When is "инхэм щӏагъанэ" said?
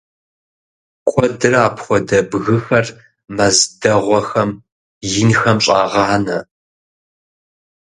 5.21-6.37